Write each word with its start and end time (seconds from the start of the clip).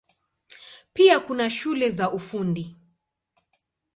Pia 0.93 1.19
kuna 1.19 1.49
shule 1.49 1.89
za 1.89 2.11
Ufundi. 2.11 2.77